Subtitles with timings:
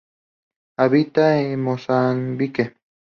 [0.79, 2.73] Habita en Mozambique.